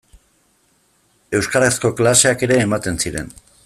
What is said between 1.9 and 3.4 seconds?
klaseak ere ematen ziren.